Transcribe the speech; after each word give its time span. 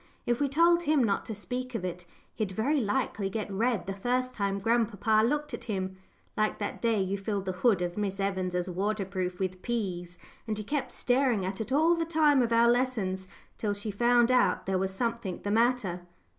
If 0.25 0.41
we 0.41 0.49
told 0.49 0.81
him 0.85 1.03
not 1.03 1.27
to 1.27 1.35
speak 1.35 1.75
of 1.75 1.85
it, 1.85 2.07
he'd 2.33 2.51
very 2.53 2.79
likely 2.79 3.29
get 3.29 3.51
red 3.51 3.85
the 3.85 3.93
first 3.93 4.33
time 4.33 4.57
grandpapa 4.57 5.21
looked 5.23 5.53
at 5.53 5.65
him 5.65 5.95
like 6.35 6.57
that 6.57 6.81
day 6.81 6.99
you 6.99 7.19
filled 7.19 7.45
the 7.45 7.51
hood 7.51 7.83
of 7.83 7.99
Miss 7.99 8.19
Evans' 8.19 8.67
waterproof 8.67 9.37
with 9.37 9.61
peas, 9.61 10.17
and 10.47 10.57
he 10.57 10.63
kept 10.63 10.91
staring 10.91 11.45
at 11.45 11.61
it 11.61 11.71
all 11.71 11.93
the 11.93 12.03
time 12.03 12.41
of 12.41 12.51
our 12.51 12.67
lessons, 12.71 13.27
till 13.59 13.75
she 13.75 13.91
found 13.91 14.31
out 14.31 14.65
there 14.65 14.79
was 14.79 14.91
something 14.91 15.39
the 15.43 15.51
matter." 15.51 16.01